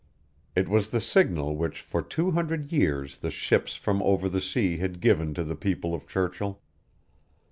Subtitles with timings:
[0.55, 4.77] It was the signal which for two hundred years the ships from over the sea
[4.79, 6.59] had given to the people of Churchill.